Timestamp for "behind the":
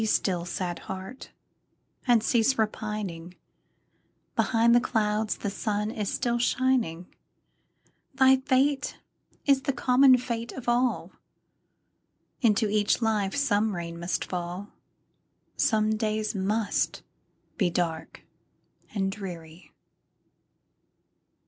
4.35-4.81